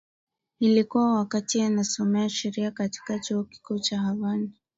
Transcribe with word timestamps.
Ilikuwa 0.59 1.15
wakati 1.15 1.61
anasomea 1.61 2.29
sheria 2.29 2.71
katika 2.71 3.19
Chuo 3.19 3.43
Kikuu 3.43 3.79
cha 3.79 3.99
Havana 3.99 4.49